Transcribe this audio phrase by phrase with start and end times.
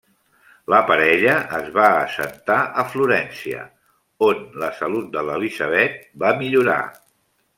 [0.73, 3.61] La parella es va assentar a Florència,
[4.31, 6.81] on la salut de l'Elizabeth va millorar.